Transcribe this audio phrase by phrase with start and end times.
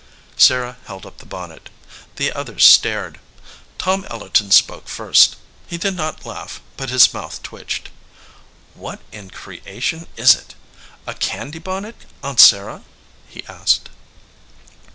[0.35, 1.69] Sarah held up the bonnet.
[2.15, 3.19] The others stared.
[3.77, 5.35] Tom Ellerton spoke first.
[5.67, 7.89] He did not laugh, but his mouth twitched.
[8.73, 10.55] "What in creation is it?
[11.05, 12.83] A candy bonnet, Aunt Sarah?"
[13.29, 13.89] he asked.